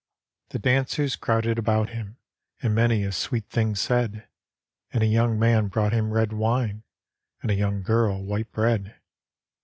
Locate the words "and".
2.63-2.73, 4.91-5.03, 7.43-7.51